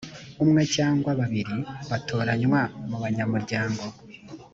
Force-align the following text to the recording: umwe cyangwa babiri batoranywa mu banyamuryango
umwe 0.43 0.61
cyangwa 0.75 1.11
babiri 1.19 1.55
batoranywa 1.89 2.59
mu 2.89 2.97
banyamuryango 3.03 3.83